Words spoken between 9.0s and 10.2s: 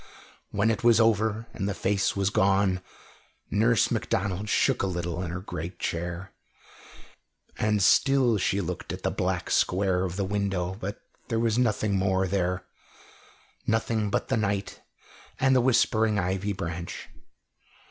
the black square of